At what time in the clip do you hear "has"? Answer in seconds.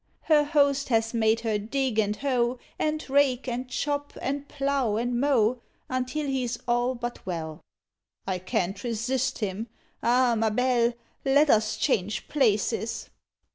0.89-1.13